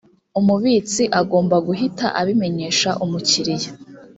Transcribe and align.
umubitsi 0.39 1.03
agomba 1.21 1.55
guhita 1.67 2.05
abimenyesha 2.19 2.89
umukiriya 3.03 3.69